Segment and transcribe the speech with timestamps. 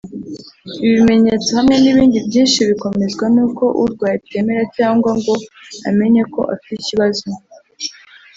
[0.81, 5.33] Ibi bimenyetso hamwe n’ibindi byinshi bikomezwa n’uko urwaye atemera cyangwa ngo
[5.89, 7.25] amenye ko afite ikibazo